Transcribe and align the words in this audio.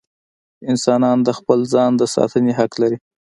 انسانان 0.71 1.17
د 1.23 1.29
خپل 1.37 1.59
ځان 1.73 1.91
د 1.97 2.03
ساتنې 2.15 2.53
حق 2.59 2.71
لري. 2.81 2.97